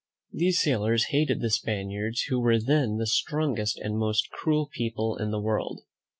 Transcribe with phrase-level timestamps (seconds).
[0.33, 5.29] These sailors hated the Spaniards, who were then the strongest and most cruel people in
[5.29, 5.81] the world.